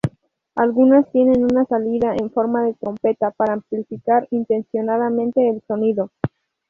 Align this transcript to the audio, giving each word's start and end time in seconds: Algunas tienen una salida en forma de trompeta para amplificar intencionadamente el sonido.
Algunas 0.55 1.07
tienen 1.11 1.43
una 1.43 1.63
salida 1.65 2.15
en 2.19 2.31
forma 2.31 2.63
de 2.63 2.73
trompeta 2.73 3.29
para 3.29 3.53
amplificar 3.53 4.27
intencionadamente 4.31 5.47
el 5.47 5.61
sonido. 5.67 6.09